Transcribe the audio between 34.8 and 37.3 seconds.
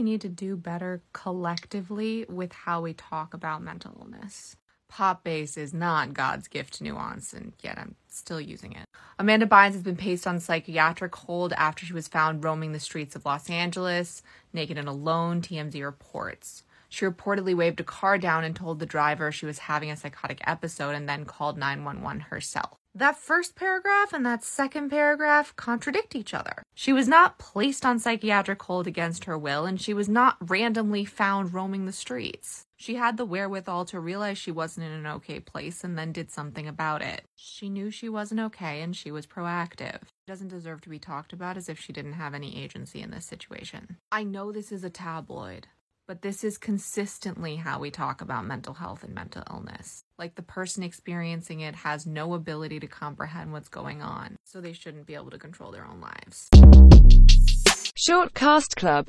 in an okay place and then did something about it.